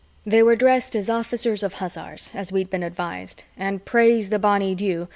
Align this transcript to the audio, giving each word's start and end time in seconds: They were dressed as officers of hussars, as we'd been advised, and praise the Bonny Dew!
They 0.25 0.41
were 0.41 0.55
dressed 0.55 0.95
as 0.95 1.11
officers 1.11 1.61
of 1.61 1.73
hussars, 1.75 2.31
as 2.33 2.51
we'd 2.51 2.71
been 2.71 2.81
advised, 2.81 3.43
and 3.55 3.85
praise 3.85 4.29
the 4.29 4.39
Bonny 4.39 4.73
Dew! 4.73 5.07